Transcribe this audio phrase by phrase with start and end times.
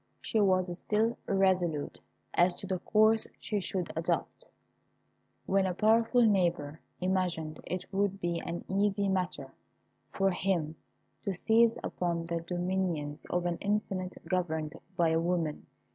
[0.19, 1.99] She was still irresolute
[2.33, 4.45] as to the course she should adopt,
[5.45, 9.51] when a powerful neighbour imagined it would be an easy matter
[10.09, 10.75] for him
[11.23, 15.67] to seize upon the dominions of an infant governed by a woman.